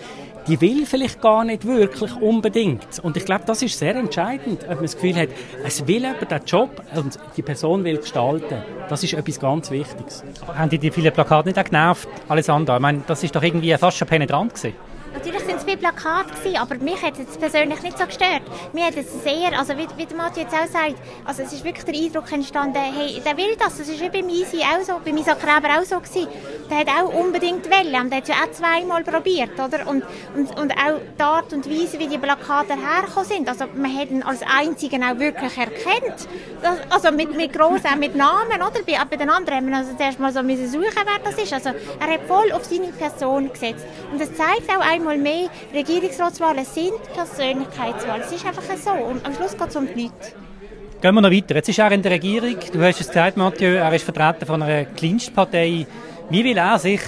die 0.47 0.59
will 0.61 0.85
vielleicht 0.85 1.21
gar 1.21 1.43
nicht 1.43 1.65
wirklich 1.65 2.15
unbedingt. 2.15 2.99
Und 3.03 3.15
ich 3.17 3.25
glaube, 3.25 3.43
das 3.45 3.61
ist 3.61 3.77
sehr 3.77 3.95
entscheidend, 3.95 4.63
ob 4.63 4.75
man 4.75 4.81
das 4.83 4.95
Gefühl 4.95 5.15
hat, 5.15 5.29
es 5.63 5.85
will 5.85 6.01
jemand 6.01 6.31
den 6.31 6.41
Job 6.45 6.83
und 6.95 7.19
die 7.37 7.41
Person 7.43 7.83
will 7.83 7.97
gestalten. 7.97 8.63
Das 8.89 9.03
ist 9.03 9.13
etwas 9.13 9.39
ganz 9.39 9.69
Wichtiges. 9.69 10.23
Aber 10.41 10.57
haben 10.57 10.69
die 10.69 10.79
die 10.79 10.91
vielen 10.91 11.13
Plakate 11.13 11.49
nicht 11.49 11.59
auch 11.59 11.63
genervt, 11.63 12.07
Alessandra? 12.27 12.77
Ich 12.77 12.81
meine, 12.81 13.03
das 13.05 13.23
ist 13.23 13.35
doch 13.35 13.43
irgendwie 13.43 13.75
fast 13.77 13.97
schon 13.97 14.07
penetrant 14.07 14.55
gewesen. 14.55 14.75
Natürlich 15.13 15.38
viele 15.69 15.77
Plakate 15.77 16.33
gewesen, 16.33 16.57
aber 16.57 16.75
mich 16.75 17.01
hat 17.01 17.13
es 17.19 17.37
persönlich 17.37 17.81
nicht 17.83 17.97
so 17.97 18.05
gestört. 18.05 18.41
Mir 18.73 18.85
hat 18.85 18.97
es 18.97 19.23
sehr, 19.23 19.57
also 19.57 19.77
wie, 19.77 19.87
wie 19.97 20.05
der 20.05 20.17
Mathieu 20.17 20.41
jetzt 20.41 20.53
auch 20.53 20.67
sagt, 20.67 20.95
also 21.25 21.43
es 21.43 21.53
ist 21.53 21.63
wirklich 21.63 21.85
der 21.85 21.95
Eindruck 21.95 22.31
entstanden, 22.31 22.79
hey, 22.79 23.21
der 23.23 23.37
will 23.37 23.55
das. 23.57 23.77
Das 23.77 23.87
ist 23.87 24.01
wie 24.01 24.09
beim 24.09 24.29
Easy 24.29 24.61
auch 24.61 24.83
so, 24.83 24.99
bei 25.03 25.11
Isa 25.11 25.33
Gräber 25.33 25.79
auch 25.79 25.85
so 25.85 25.99
gewesen. 25.99 26.27
Der 26.69 26.79
hat 26.79 26.87
auch 26.87 27.13
unbedingt 27.13 27.69
Welle 27.69 27.99
und 27.99 28.09
der 28.09 28.17
hat 28.17 28.23
es 28.23 28.29
ja 28.29 28.35
auch 28.43 28.51
zweimal 28.51 29.03
probiert, 29.03 29.59
oder? 29.59 29.87
Und, 29.87 30.03
und, 30.35 30.59
und 30.59 30.71
auch 30.73 30.99
die 31.17 31.23
Art 31.23 31.53
und 31.53 31.69
Weise, 31.69 31.99
wie 31.99 32.07
die 32.07 32.17
Plakate 32.17 32.73
hergekommen 32.73 33.25
sind. 33.25 33.49
Also 33.49 33.65
man 33.75 33.95
hat 33.95 34.09
ihn 34.09 34.23
als 34.23 34.41
einzigen 34.41 35.03
auch 35.03 35.19
wirklich 35.19 35.55
erkannt. 35.57 36.27
Das, 36.61 36.77
also 36.89 37.11
mit, 37.11 37.35
mit 37.35 37.53
gross, 37.53 37.81
auch 37.85 37.95
mit 37.95 38.15
Namen, 38.15 38.55
oder? 38.55 38.81
Bei, 38.85 38.97
bei 39.09 39.17
den 39.17 39.29
anderen 39.29 39.57
haben 39.59 39.69
wir 39.69 39.77
also 39.77 39.93
zuerst 39.95 40.19
mal 40.19 40.33
so 40.33 40.41
müssen 40.41 40.67
suchen, 40.67 41.03
wer 41.05 41.19
das 41.23 41.41
ist. 41.41 41.53
Also 41.53 41.69
er 41.99 42.13
hat 42.13 42.21
voll 42.27 42.51
auf 42.53 42.65
seine 42.65 42.87
Person 42.87 43.51
gesetzt. 43.51 43.85
Und 44.11 44.19
das 44.19 44.33
zeigt 44.33 44.69
auch 44.69 44.81
einmal 44.81 45.17
mehr, 45.17 45.49
Regierungsratswahlen 45.73 46.65
sind 46.65 47.01
Persönlichkeitswahlen. 47.13 48.23
Es 48.25 48.31
ist 48.31 48.45
einfach 48.45 48.63
so. 48.77 48.91
Und 48.91 49.25
am 49.25 49.33
Schluss 49.33 49.57
geht 49.57 49.67
es 49.67 49.75
um 49.75 49.87
die 49.87 50.03
Leute. 50.03 50.13
Gehen 51.01 51.15
wir 51.15 51.21
noch 51.21 51.31
weiter. 51.31 51.55
Jetzt 51.55 51.69
ist 51.69 51.79
er 51.79 51.91
in 51.91 52.01
der 52.01 52.11
Regierung. 52.11 52.55
Du 52.73 52.81
hast 52.83 52.99
es 52.99 53.07
gesagt, 53.07 53.37
Mathieu, 53.37 53.75
er 53.75 53.93
ist 53.93 54.03
Vertreter 54.03 54.45
von 54.45 54.61
einer 54.61 54.85
Kleinstpartei. 54.85 55.87
Wie 56.29 56.43
will 56.43 56.57
er 56.57 56.77
sich 56.77 57.01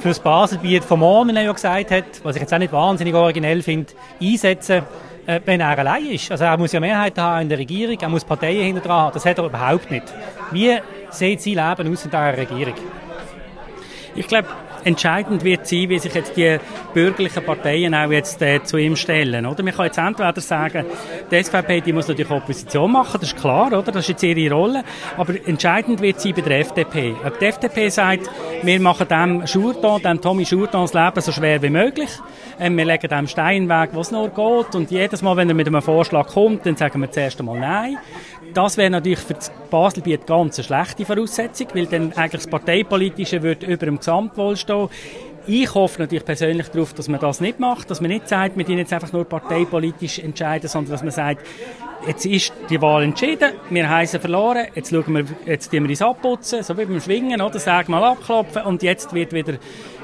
für 0.00 0.08
das 0.08 0.20
Baselbiet 0.20 0.84
von 0.84 1.00
morgen, 1.00 1.30
wie 1.30 1.36
er 1.36 1.44
ja 1.44 1.52
gesagt 1.52 1.90
hat, 1.90 2.04
was 2.22 2.36
ich 2.36 2.42
jetzt 2.42 2.52
auch 2.52 2.58
nicht 2.58 2.72
wahnsinnig 2.72 3.14
originell 3.14 3.62
finde, 3.62 3.92
einsetzen, 4.20 4.82
äh, 5.26 5.40
wenn 5.44 5.60
er 5.60 5.78
allein 5.78 6.06
ist? 6.06 6.30
Also 6.30 6.44
er 6.44 6.56
muss 6.58 6.72
ja 6.72 6.80
Mehrheit 6.80 7.16
haben 7.16 7.42
in 7.42 7.48
der 7.48 7.58
Regierung, 7.58 7.96
er 7.98 8.08
muss 8.08 8.24
Parteien 8.24 8.62
hinter 8.62 8.82
dran 8.82 9.00
haben. 9.04 9.14
Das 9.14 9.24
hat 9.24 9.38
er 9.38 9.44
überhaupt 9.44 9.90
nicht. 9.90 10.04
Wie 10.50 10.76
sieht 11.10 11.40
sein 11.40 11.54
Leben 11.54 11.92
aus 11.92 12.04
in 12.04 12.10
dieser 12.10 12.36
Regierung? 12.36 12.74
Ich 14.14 14.26
glaube, 14.26 14.48
entscheidend 14.84 15.44
wird 15.44 15.66
sein, 15.66 15.88
wie 15.88 15.98
sich 15.98 16.14
jetzt 16.14 16.36
die 16.36 16.58
bürgerlichen 16.94 17.44
Parteien 17.44 17.94
auch 17.94 18.10
jetzt 18.10 18.40
äh, 18.42 18.62
zu 18.62 18.76
ihm 18.76 18.96
stellen. 18.96 19.46
Oder? 19.46 19.62
Man 19.62 19.74
kann 19.74 19.86
jetzt 19.86 19.98
entweder 19.98 20.40
sagen, 20.40 20.86
die 21.30 21.42
SVP 21.42 21.80
die 21.80 21.92
muss 21.92 22.08
natürlich 22.08 22.30
Opposition 22.30 22.92
machen, 22.92 23.18
das 23.20 23.32
ist 23.32 23.40
klar, 23.40 23.68
oder? 23.68 23.92
das 23.92 24.04
ist 24.04 24.08
jetzt 24.08 24.22
ihre 24.22 24.54
Rolle, 24.54 24.84
aber 25.16 25.34
entscheidend 25.46 26.00
wird 26.00 26.20
sein 26.20 26.34
bei 26.34 26.42
der 26.42 26.60
FDP. 26.60 27.14
Ob 27.24 27.38
die 27.38 27.46
FDP 27.46 27.88
sagt, 27.88 28.30
wir 28.62 28.80
machen 28.80 29.08
dem 29.08 29.44
Jourdan, 29.44 30.02
dem 30.02 30.20
Tommy 30.20 30.42
Jourdan 30.42 30.82
das 30.82 30.94
Leben 30.94 31.20
so 31.20 31.32
schwer 31.32 31.62
wie 31.62 31.70
möglich, 31.70 32.10
ähm, 32.58 32.76
wir 32.76 32.84
legen 32.84 33.08
dem 33.08 33.26
Stein 33.26 33.68
weg, 33.68 33.90
was 33.92 34.10
nur 34.10 34.28
geht 34.28 34.74
und 34.74 34.90
jedes 34.90 35.22
Mal, 35.22 35.36
wenn 35.36 35.48
er 35.48 35.54
mit 35.54 35.66
einem 35.66 35.82
Vorschlag 35.82 36.28
kommt, 36.28 36.66
dann 36.66 36.76
sagen 36.76 37.00
wir 37.00 37.10
zuerst 37.10 37.40
einmal 37.40 37.58
Nein. 37.58 37.98
Das 38.54 38.76
wäre 38.76 38.90
natürlich 38.90 39.20
für 39.20 39.34
das 39.34 39.52
Baselbiet 39.70 40.26
ganz 40.26 40.58
eine 40.58 40.64
schlechte 40.64 41.04
Voraussetzung, 41.04 41.68
weil 41.74 41.86
dann 41.86 42.12
eigentlich 42.14 42.42
das 42.42 42.48
Parteipolitische 42.48 43.42
wird 43.42 43.62
über 43.62 43.86
dem 43.86 43.98
Gesamtwohl 43.98 44.56
stehen. 44.70 44.88
Ich 45.46 45.74
hoffe 45.74 46.00
natürlich 46.00 46.24
persönlich 46.24 46.68
darauf, 46.68 46.92
dass 46.92 47.08
man 47.08 47.18
das 47.18 47.40
nicht 47.40 47.58
macht, 47.58 47.90
dass 47.90 48.00
man 48.00 48.10
nicht 48.10 48.28
sagt, 48.28 48.56
wir 48.56 48.64
jetzt 48.76 48.92
einfach 48.92 49.12
nur 49.12 49.24
parteipolitisch 49.24 50.18
entscheiden, 50.18 50.68
sondern 50.68 50.92
dass 50.92 51.02
man 51.02 51.10
sagt, 51.10 51.46
jetzt 52.06 52.26
ist 52.26 52.52
die 52.68 52.80
Wahl 52.80 53.02
entschieden, 53.02 53.52
wir 53.70 54.06
sie 54.06 54.18
verloren, 54.18 54.66
jetzt 54.74 54.90
schauen 54.90 55.14
wir, 55.14 55.24
jetzt 55.46 55.72
wir 55.72 55.80
uns 55.80 56.02
abputzen, 56.02 56.62
so 56.62 56.76
wie 56.76 56.84
beim 56.84 57.00
Schwingen, 57.00 57.40
oder? 57.40 57.58
Sagen 57.58 57.90
mal 57.90 58.04
abklopfen 58.04 58.62
und 58.62 58.82
jetzt 58.82 59.14
wird 59.14 59.32
wieder, 59.32 59.54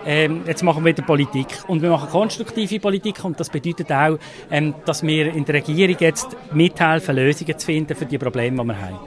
ähm, 0.06 0.42
jetzt 0.46 0.62
machen 0.62 0.84
wir 0.84 0.92
wieder 0.92 1.06
Politik. 1.06 1.48
Und 1.68 1.82
wir 1.82 1.90
machen 1.90 2.08
konstruktive 2.08 2.80
Politik 2.80 3.22
und 3.22 3.38
das 3.38 3.50
bedeutet 3.50 3.92
auch, 3.92 4.18
ähm, 4.50 4.74
dass 4.84 5.02
wir 5.02 5.32
in 5.34 5.44
der 5.44 5.56
Regierung 5.56 5.96
jetzt 6.00 6.36
mithelfen, 6.52 7.14
Lösungen 7.14 7.58
zu 7.58 7.66
finden 7.66 7.94
für 7.94 8.06
die 8.06 8.18
Probleme, 8.18 8.62
die 8.62 8.68
wir 8.68 8.80
haben. 8.80 8.98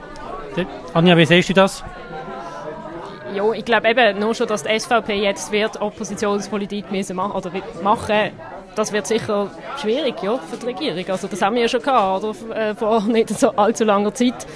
Anja, 0.94 1.16
wie 1.16 1.26
siehst 1.26 1.50
du 1.50 1.54
das? 1.54 1.84
Ja, 3.34 3.52
ich 3.52 3.64
glaube 3.64 3.88
eben 3.88 4.18
nur 4.18 4.34
schon, 4.34 4.46
dass 4.46 4.64
die 4.64 4.78
SVP 4.78 5.14
jetzt 5.14 5.52
wird 5.52 5.80
Oppositionspolitik 5.80 6.90
müssen 6.90 7.16
machen 7.16 7.32
oder 7.32 7.50
machen 7.82 8.32
das 8.76 8.92
wird 8.92 9.06
sicher 9.06 9.50
schwierig 9.80 10.22
ja, 10.22 10.38
für 10.38 10.56
die 10.56 10.66
Regierung. 10.66 11.04
Also 11.08 11.26
das 11.26 11.42
haben 11.42 11.54
wir 11.56 11.62
ja 11.62 11.68
schon 11.68 11.82
gehabt, 11.82 12.24
oder? 12.24 12.56
Äh, 12.56 12.74
vor 12.74 13.02
nicht 13.08 13.28
so 13.30 13.50
allzu 13.50 13.84
langer 13.84 14.14
Zeit. 14.14 14.46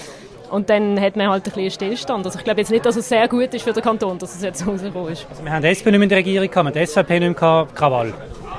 Und 0.50 0.70
dann 0.70 1.00
hat 1.00 1.16
man 1.16 1.28
halt 1.28 1.44
ein 1.46 1.52
bisschen 1.52 1.70
Stillstand. 1.70 2.24
Also 2.24 2.38
ich 2.38 2.44
glaube 2.44 2.60
jetzt 2.60 2.70
nicht, 2.70 2.86
dass 2.86 2.96
es 2.96 3.08
sehr 3.08 3.26
gut 3.28 3.52
ist 3.54 3.62
für 3.62 3.72
den 3.72 3.82
Kanton, 3.82 4.18
dass 4.18 4.34
es 4.34 4.42
jetzt 4.42 4.66
rausgekommen 4.66 5.12
ist. 5.12 5.26
Also 5.28 5.44
wir 5.44 5.52
haben 5.52 5.62
die 5.62 5.68
SP 5.68 5.90
nicht 5.90 5.98
mehr 5.98 6.02
in 6.04 6.08
der 6.08 6.18
Regierung 6.18 6.48
gehabt, 6.50 6.76
die 6.76 6.86
SVP 6.86 7.20
nicht 7.20 7.40
mehr 7.40 7.66
Krawall. 7.74 8.14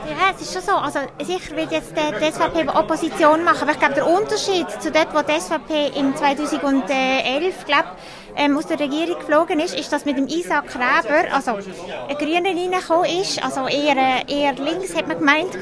Ja, 0.08 0.34
es 0.36 0.42
ist 0.42 0.54
schon 0.54 0.62
so. 0.62 0.74
Also 0.74 1.00
sicher 1.24 1.56
wird 1.56 1.72
jetzt 1.72 1.94
die, 1.96 2.20
die 2.20 2.32
SVP 2.32 2.68
Opposition 2.70 3.44
machen, 3.44 3.62
aber 3.64 3.72
ich 3.72 3.80
glaube, 3.80 3.96
der 3.96 4.08
Unterschied 4.08 4.70
zu 4.80 4.92
dort, 4.92 5.14
wo 5.14 5.22
die 5.22 5.40
SVP 5.40 6.00
im 6.00 6.16
2011, 6.16 7.66
glaube 7.66 7.88
ähm, 8.36 8.58
aus 8.58 8.68
der 8.68 8.80
Regierung 8.80 9.20
geflogen 9.20 9.60
ist, 9.60 9.78
ist, 9.78 9.92
dass 9.92 10.06
mit 10.06 10.18
dem 10.18 10.28
Isaac 10.28 10.76
Reber, 10.76 11.34
also 11.34 11.52
ein 11.52 12.18
Grüner 12.18 12.50
reingekommen 12.50 13.22
ist, 13.22 13.44
also 13.44 13.68
eher, 13.68 14.28
eher 14.28 14.54
links, 14.54 14.96
hat 14.96 15.08
man 15.08 15.20
gemeint, 15.20 15.58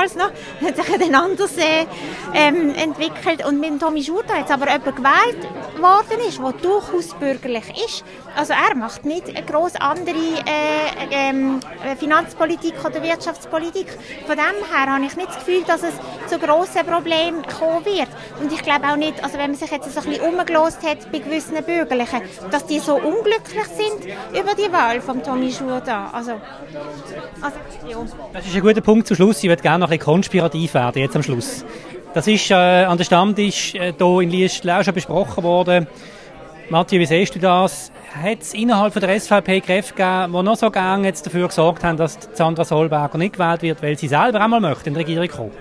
damals 0.00 0.14
noch, 0.14 0.30
hat 0.62 0.76
sich 0.76 0.98
dann 0.98 1.14
anders 1.14 1.56
äh, 1.56 1.86
ähm, 2.34 2.74
entwickelt. 2.74 3.44
Und 3.46 3.60
mit 3.60 3.70
dem 3.70 3.78
Tommy 3.78 4.02
Schurter 4.02 4.38
jetzt 4.38 4.50
aber 4.50 4.70
jemand 4.70 4.96
gewählt 4.96 5.46
worden 5.80 6.20
ist, 6.28 6.38
der 6.38 6.52
durchaus 6.52 7.14
bürgerlich 7.14 7.84
ist. 7.84 8.04
Also 8.36 8.52
er 8.52 8.76
macht 8.76 9.04
nicht 9.04 9.28
eine 9.28 9.44
gross 9.44 9.74
andere 9.76 10.16
äh, 10.16 11.08
ähm, 11.10 11.60
Finanzpolitik 11.98 12.74
oder 12.84 13.02
Wirtschaftspolitik. 13.02 13.86
Von 14.26 14.36
dem 14.36 14.74
her 14.74 14.92
habe 14.92 15.04
ich 15.04 15.16
nicht 15.16 15.28
das 15.28 15.38
Gefühl, 15.38 15.62
dass 15.66 15.82
es 15.82 15.94
zu 16.28 16.38
grossen 16.38 16.86
Problemen 16.86 17.42
kommen 17.42 17.84
wird. 17.84 18.08
Und 18.40 18.52
ich 18.52 18.62
glaube 18.62 18.86
auch 18.88 18.96
nicht, 18.96 19.22
also 19.22 19.38
wenn 19.38 19.50
man 19.50 19.58
sich 19.58 19.70
jetzt 19.70 19.92
so 19.92 20.00
ein 20.00 20.06
bisschen 20.06 20.24
umgelost 20.24 20.82
hat 20.82 21.10
bei 21.10 21.18
gewissen 21.18 21.62
Bürgerlichen, 21.64 21.99
Jugendlichen, 22.00 22.50
dass 22.50 22.66
die 22.66 22.78
so 22.78 22.96
unglücklich 22.96 23.64
sind 23.64 24.12
über 24.32 24.54
die 24.54 24.72
Wahl 24.72 25.00
von 25.00 25.22
Tommy 25.22 25.48
Jourdan. 25.48 26.08
Also, 26.12 26.32
also, 27.40 27.56
ja. 27.88 27.96
Das 28.32 28.46
ist 28.46 28.54
ein 28.54 28.60
guter 28.60 28.80
Punkt 28.80 29.06
zum 29.06 29.16
Schluss. 29.16 29.42
Ich 29.42 29.48
würde 29.48 29.62
gerne 29.62 29.84
noch 29.84 29.90
ein 29.90 29.98
konspirativ 29.98 30.74
werden, 30.74 31.00
jetzt 31.00 31.16
am 31.16 31.22
Schluss. 31.22 31.64
Das 32.14 32.26
ist 32.26 32.50
äh, 32.50 32.54
an 32.54 32.98
der 32.98 33.04
Stammtisch 33.04 33.74
äh, 33.74 33.92
hier 33.96 34.20
in 34.20 34.30
Liestl 34.30 34.70
auch 34.70 34.82
schon 34.82 34.94
besprochen 34.94 35.44
worden. 35.44 35.86
Matthias, 36.68 37.00
wie 37.00 37.06
siehst 37.06 37.34
du 37.34 37.38
das? 37.38 37.92
Hat 38.14 38.42
es 38.42 38.54
innerhalb 38.54 38.94
der 38.94 39.20
SVP 39.20 39.60
Kräfte 39.60 39.94
gegeben, 39.94 40.32
die 40.32 40.42
noch 40.42 40.56
so 40.56 40.70
gerne 40.70 41.12
dafür 41.12 41.48
gesorgt 41.48 41.84
haben, 41.84 41.96
dass 41.96 42.18
Sandra 42.32 42.64
Solberger 42.64 43.18
nicht 43.18 43.34
gewählt 43.34 43.62
wird, 43.62 43.82
weil 43.82 43.96
sie 43.96 44.08
selber 44.08 44.40
einmal 44.40 44.60
möchte 44.60 44.88
in 44.88 44.94
die 44.94 45.00
Regierung 45.00 45.28
kommen? 45.28 45.52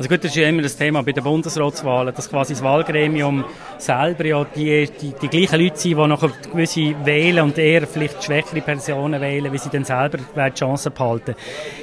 Also 0.00 0.08
gut, 0.08 0.24
das 0.24 0.30
ist 0.30 0.36
ja 0.36 0.48
immer 0.48 0.62
das 0.62 0.78
Thema 0.78 1.02
bei 1.02 1.12
den 1.12 1.22
Bundesratswahlen, 1.22 2.14
dass 2.14 2.30
quasi 2.30 2.54
das 2.54 2.62
Wahlgremium 2.62 3.44
selber 3.76 4.24
ja 4.24 4.44
die, 4.44 4.88
die, 4.98 5.12
die 5.12 5.28
gleichen 5.28 5.60
Leute 5.60 5.76
sind, 5.76 5.98
die 5.98 6.06
nachher 6.06 6.30
gewisse 6.50 6.94
wählen 7.04 7.44
und 7.44 7.58
eher 7.58 7.86
vielleicht 7.86 8.24
schwächere 8.24 8.62
Personen 8.62 9.20
wählen, 9.20 9.52
wie 9.52 9.58
sie 9.58 9.68
dann 9.68 9.84
selber 9.84 10.16
die 10.16 10.54
Chance 10.54 10.90
behalten. 10.90 11.34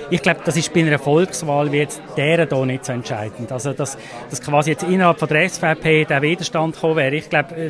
Ich 0.10 0.24
glaube, 0.24 0.40
das 0.44 0.58
ist 0.58 0.74
bei 0.74 0.80
einer 0.80 0.98
Volkswahl 0.98 1.72
wie 1.72 1.78
jetzt 1.78 2.02
deren 2.18 2.50
hier 2.50 2.66
nicht 2.66 2.86
so 2.86 2.94
entscheidend. 2.94 3.52
Also, 3.52 3.74
dass, 3.74 4.00
dass 4.32 4.42
quasi 4.42 4.72
jetzt 4.72 4.82
innerhalb 4.82 5.20
von 5.20 5.30
der 5.30 5.48
SVP 5.48 6.06
der 6.06 6.20
Widerstand 6.24 6.74
gekommen 6.74 6.96
wäre. 6.96 7.14
Ich 7.14 7.30
glaube, 7.30 7.56
äh, 7.56 7.70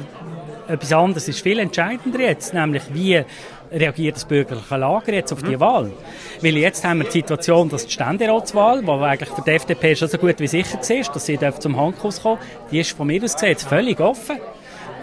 etwas 0.71 0.93
anderes 0.93 1.27
ist 1.27 1.41
viel 1.41 1.59
entscheidender 1.59 2.21
jetzt, 2.21 2.53
nämlich 2.53 2.83
wie 2.93 3.21
reagiert 3.71 4.15
das 4.15 4.25
bürgerliche 4.25 4.77
Lager 4.77 5.13
jetzt 5.13 5.31
auf 5.33 5.43
die. 5.43 5.59
Wahl? 5.59 5.91
Weil 6.41 6.57
jetzt 6.57 6.83
haben 6.83 6.99
wir 6.99 7.05
die 7.05 7.11
Situation, 7.13 7.69
dass 7.69 7.85
die 7.85 7.91
Ständeratswahl, 7.91 8.83
die 8.83 8.89
eigentlich 8.89 9.29
für 9.29 9.41
die 9.41 9.51
FDP 9.51 9.95
schon 9.95 10.07
so 10.07 10.17
gut 10.17 10.39
wie 10.39 10.47
sicher 10.47 10.79
ist, 10.79 11.15
dass 11.15 11.25
sie 11.25 11.39
zum 11.59 11.77
Handkuss 11.77 12.21
kommen, 12.21 12.39
die 12.71 12.79
ist 12.79 12.91
von 12.91 13.07
mir 13.07 13.23
aus 13.23 13.33
gesehen 13.33 13.57
völlig 13.57 13.99
offen. 13.99 14.37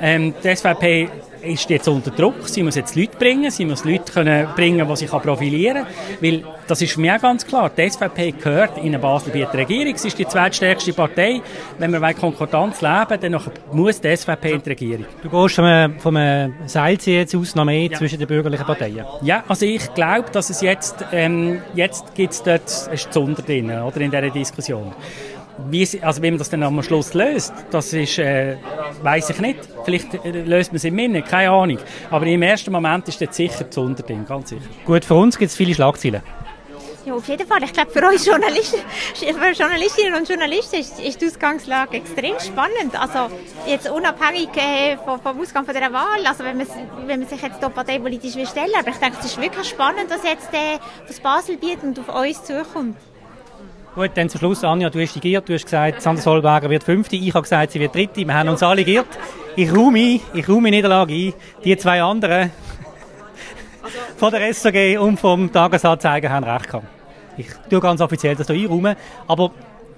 Ähm, 0.00 0.34
die 0.42 0.54
SVP 0.54 1.08
ist 1.44 1.68
jetzt 1.70 1.88
unter 1.88 2.10
Druck. 2.10 2.48
Sie 2.48 2.62
muss 2.62 2.74
jetzt 2.74 2.96
Leute 2.96 3.16
bringen. 3.18 3.50
Sie 3.50 3.64
muss 3.64 3.84
Leute 3.84 4.12
können 4.12 4.48
bringen, 4.56 4.86
die 4.86 4.96
sich 4.96 5.10
profilieren 5.10 5.86
können. 6.20 6.44
Weil, 6.44 6.54
das 6.66 6.80
ist 6.80 6.96
mich 6.96 7.20
ganz 7.20 7.46
klar, 7.46 7.70
die 7.76 7.88
SVP 7.88 8.32
gehört 8.32 8.78
in 8.78 8.86
eine 8.86 8.98
Basel-Bieter 8.98 9.54
Regierung. 9.54 9.96
Sie 9.96 10.08
ist 10.08 10.18
die 10.18 10.26
zweitstärkste 10.26 10.92
Partei. 10.92 11.42
Wenn 11.78 11.92
wir 11.92 12.14
Konkordanz 12.14 12.80
leben 12.80 13.20
dann 13.20 13.40
muss 13.72 14.00
die 14.00 14.16
SVP 14.16 14.52
in 14.52 14.62
die 14.62 14.68
Regierung. 14.70 15.04
Du 15.22 15.28
gehst 15.28 15.54
von 15.56 15.64
einem, 15.64 15.98
von 15.98 16.16
einem 16.16 16.54
Seilziehen 16.66 17.18
jetzt 17.18 17.34
aus 17.34 17.54
noch 17.54 17.64
mehr 17.64 17.90
ja. 17.90 17.98
zwischen 17.98 18.18
den 18.18 18.28
bürgerlichen 18.28 18.64
Parteien? 18.64 19.04
Ja, 19.22 19.44
also 19.46 19.66
ich 19.66 19.92
glaube, 19.94 20.30
dass 20.32 20.50
es 20.50 20.60
jetzt, 20.60 21.04
ähm, 21.12 21.60
jetzt 21.74 22.14
gibt 22.14 22.32
es 22.32 22.42
dort 22.42 22.88
ein 22.90 22.98
Zunder 23.10 23.42
drin, 23.42 23.70
oder, 23.70 24.00
in 24.00 24.10
dieser 24.10 24.30
Diskussion. 24.30 24.92
Wie, 25.70 25.86
also 26.02 26.22
wie 26.22 26.30
man 26.30 26.38
das 26.38 26.50
dann 26.50 26.62
am 26.62 26.82
Schluss 26.82 27.14
löst, 27.14 27.52
das 27.70 27.92
ist, 27.92 28.18
äh, 28.18 28.56
weiß 29.02 29.30
ich 29.30 29.40
nicht. 29.40 29.60
Vielleicht 29.84 30.14
äh, 30.24 30.30
löst 30.42 30.72
man 30.72 30.76
es 30.76 30.84
im 30.84 30.94
Minne, 30.94 31.22
keine 31.22 31.50
Ahnung. 31.50 31.78
Aber 32.10 32.26
im 32.26 32.42
ersten 32.42 32.72
Moment 32.72 33.06
ist 33.08 33.20
das 33.20 33.36
sicher 33.36 33.70
zu 33.70 33.82
Unterding, 33.82 34.26
ganz 34.26 34.50
sicher. 34.50 34.62
Gut, 34.84 35.04
für 35.04 35.14
uns 35.14 35.38
gibt 35.38 35.50
es 35.50 35.56
viele 35.56 35.74
Schlagzeilen. 35.74 36.22
Ja, 37.04 37.12
auf 37.12 37.28
jeden 37.28 37.46
Fall. 37.46 37.62
Ich 37.62 37.72
glaube, 37.72 37.90
für 37.90 38.06
uns 38.06 38.24
Journalisten, 38.24 38.78
für 39.14 39.50
Journalistinnen 39.50 40.14
und 40.14 40.26
Journalisten 40.26 40.76
ist, 40.76 40.98
ist 40.98 41.20
die 41.20 41.26
Ausgangslage 41.26 41.98
extrem 41.98 42.40
spannend. 42.40 42.98
Also 42.98 43.34
jetzt 43.66 43.90
unabhängig 43.90 44.48
äh, 44.56 44.96
vom, 44.96 45.20
vom 45.20 45.38
Ausgang 45.38 45.66
von 45.66 45.74
der 45.74 45.92
Wahl, 45.92 46.24
also 46.24 46.44
wenn 46.44 46.56
man, 46.56 46.66
wenn 47.06 47.20
man 47.20 47.28
sich 47.28 47.42
jetzt 47.42 47.58
hier 47.58 47.68
parteipolitisch 47.68 48.36
will 48.36 48.46
stellen, 48.46 48.72
aber 48.78 48.88
ich 48.88 48.96
denke, 48.96 49.18
es 49.20 49.26
ist 49.26 49.40
wirklich 49.40 49.68
spannend, 49.68 50.06
was 50.08 50.24
jetzt 50.24 50.48
äh, 50.54 50.78
das 51.06 51.20
Basel 51.20 51.58
bietet 51.58 51.82
und 51.82 51.98
auf 51.98 52.08
uns 52.08 52.42
zukommt. 52.42 52.96
Gut, 53.94 54.10
dann 54.14 54.28
zum 54.28 54.40
Schluss, 54.40 54.64
Anja, 54.64 54.90
du 54.90 55.00
hast 55.00 55.20
giert, 55.20 55.48
du 55.48 55.54
hast 55.54 55.66
gesagt, 55.66 56.02
Sandra 56.02 56.20
Solberger 56.20 56.68
wird 56.68 56.82
Fünfte, 56.82 57.14
ich 57.14 57.32
habe 57.32 57.42
gesagt, 57.42 57.70
sie 57.70 57.78
wird 57.78 57.94
Dritte, 57.94 58.26
wir 58.26 58.34
haben 58.34 58.48
uns 58.48 58.60
alle 58.60 58.82
giert. 58.82 59.06
Ich 59.54 59.72
räume 59.72 60.00
ein, 60.00 60.20
ich 60.32 60.48
räume 60.48 60.72
Niederlage 60.72 61.14
ein. 61.14 61.34
Die 61.64 61.76
zwei 61.76 62.02
anderen 62.02 62.50
von 64.16 64.32
der 64.32 64.52
SAG 64.52 64.98
und 64.98 65.20
vom 65.20 65.52
Tagesanzeiger 65.52 66.28
haben 66.28 66.44
recht 66.44 66.66
gehabt. 66.66 66.86
Ich 67.36 67.46
tue 67.70 67.78
ganz 67.78 68.00
offiziell 68.00 68.34
das 68.34 68.48
hier 68.48 68.68
einräumen, 68.68 68.96
aber 69.28 69.52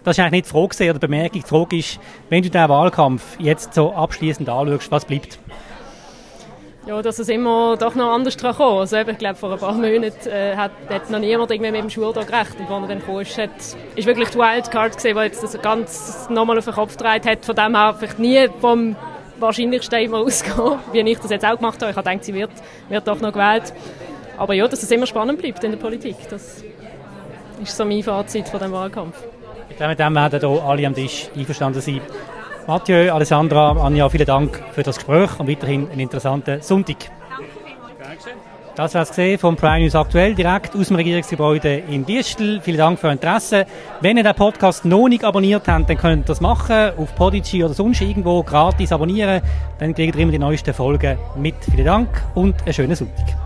das 0.04 0.18
ist 0.18 0.20
eigentlich 0.20 0.32
nicht 0.32 0.46
die 0.46 0.50
Frage 0.50 0.90
oder 0.90 0.98
die 0.98 1.06
Bemerkung. 1.06 1.40
Die 1.40 1.48
Frage 1.48 1.76
ist, 1.78 1.98
wenn 2.28 2.42
du 2.42 2.50
diesen 2.50 2.68
Wahlkampf 2.68 3.22
jetzt 3.40 3.72
so 3.72 3.94
abschließend 3.94 4.46
anschaust, 4.50 4.90
was 4.90 5.06
bleibt? 5.06 5.38
Ja, 6.86 7.02
dass 7.02 7.18
es 7.18 7.28
immer 7.28 7.76
doch 7.76 7.96
noch 7.96 8.12
anders 8.12 8.38
kommen. 8.38 8.78
Also 8.78 8.96
ich 8.96 9.18
glaube, 9.18 9.34
vor 9.34 9.52
ein 9.52 9.58
paar 9.58 9.72
Monaten 9.72 10.28
äh, 10.28 10.54
hat, 10.56 10.70
hat 10.88 11.10
noch 11.10 11.18
niemand 11.18 11.50
irgendwie 11.50 11.72
mit 11.72 11.82
dem 11.82 11.90
Schultag 11.90 12.28
gerechnet. 12.28 12.70
Und 12.70 12.74
als 12.74 12.82
er 12.82 12.88
dann 12.88 13.04
kam, 13.04 13.20
ist, 13.20 13.38
hat, 13.38 13.50
ist 13.96 14.06
wirklich 14.06 14.28
die 14.30 14.38
Wildcard 14.38 14.94
gesehen, 14.94 15.16
die 15.16 15.22
jetzt 15.24 15.42
das 15.42 15.60
ganz 15.60 16.28
nochmal 16.30 16.58
auf 16.58 16.64
den 16.64 16.74
Kopf 16.74 16.96
gedreht 16.96 17.26
hat. 17.26 17.44
Von 17.44 17.56
dem 17.56 17.74
her 17.74 17.94
vielleicht 17.98 18.18
nie 18.20 18.48
vom 18.60 18.94
wahrscheinlichsten 19.40 19.98
immer 19.98 20.18
ausgehen, 20.24 20.78
wie 20.92 21.00
ich 21.00 21.18
das 21.18 21.30
jetzt 21.30 21.44
auch 21.44 21.56
gemacht 21.56 21.82
habe. 21.82 21.90
Ich 21.90 21.96
habe 21.96 22.08
gedacht, 22.08 22.24
sie 22.24 22.34
wird, 22.34 22.50
wird 22.88 23.08
doch 23.08 23.20
noch 23.20 23.32
gewählt. 23.32 23.72
Aber 24.38 24.54
ja, 24.54 24.68
dass 24.68 24.82
es 24.82 24.90
immer 24.90 25.06
spannend 25.06 25.40
bleibt 25.40 25.64
in 25.64 25.72
der 25.72 25.78
Politik, 25.78 26.16
das 26.30 26.62
ist 27.60 27.76
so 27.76 27.84
mein 27.84 28.02
Fazit 28.02 28.48
von 28.48 28.60
dem 28.60 28.70
Wahlkampf. 28.70 29.16
Ich 29.70 29.76
glaube, 29.76 29.90
mit 29.90 29.98
dem 29.98 30.14
werden 30.14 30.38
hier 30.38 30.62
alle 30.62 30.86
am 30.86 30.94
Tisch 30.94 31.28
einverstanden 31.34 31.80
sein. 31.80 32.00
Mathieu, 32.66 33.12
Alessandra, 33.12 33.76
Anja, 33.80 34.08
vielen 34.08 34.26
Dank 34.26 34.60
für 34.72 34.82
das 34.82 34.96
Gespräch 34.96 35.38
und 35.38 35.48
weiterhin 35.48 35.88
einen 35.88 36.00
interessanten 36.00 36.60
Sonntag. 36.60 36.96
Das 38.74 38.94
war 38.94 39.02
es 39.02 39.40
vom 39.40 39.54
Prime 39.54 39.84
News 39.84 39.94
aktuell 39.94 40.34
direkt 40.34 40.74
aus 40.74 40.88
dem 40.88 40.96
Regierungsgebäude 40.96 41.76
in 41.88 42.04
Biestel. 42.04 42.60
Vielen 42.60 42.78
Dank 42.78 42.98
für 42.98 43.06
Ihr 43.06 43.12
Interesse. 43.12 43.66
Wenn 44.00 44.16
ihr 44.16 44.24
den 44.24 44.34
Podcast 44.34 44.84
noch 44.84 45.08
nicht 45.08 45.24
abonniert 45.24 45.68
habt, 45.68 45.88
dann 45.88 45.96
könnt 45.96 46.24
ihr 46.24 46.26
das 46.26 46.40
machen 46.40 46.90
auf 46.98 47.14
Podigy 47.14 47.62
oder 47.62 47.72
sonst 47.72 48.00
irgendwo 48.00 48.42
gratis 48.42 48.90
abonnieren. 48.90 49.42
Dann 49.78 49.94
kriegt 49.94 50.16
ihr 50.16 50.22
immer 50.22 50.32
die 50.32 50.38
neuesten 50.38 50.74
Folgen 50.74 51.16
mit. 51.36 51.54
Vielen 51.70 51.86
Dank 51.86 52.08
und 52.34 52.60
einen 52.64 52.74
schönen 52.74 52.96
Sonntag. 52.96 53.45